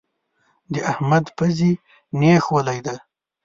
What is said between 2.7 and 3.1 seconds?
دی.